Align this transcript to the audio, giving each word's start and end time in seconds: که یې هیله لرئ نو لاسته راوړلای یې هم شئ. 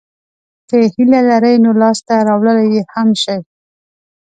که 0.67 0.75
یې 0.81 0.87
هیله 0.95 1.19
لرئ 1.29 1.55
نو 1.65 1.71
لاسته 1.81 2.13
راوړلای 2.27 2.67
یې 2.75 2.83
هم 2.93 3.09
شئ. 3.21 3.39